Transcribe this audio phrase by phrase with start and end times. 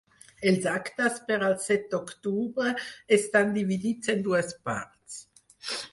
[0.51, 2.73] Els actes per al set d’octubre
[3.19, 5.21] estan dividits en dues parts.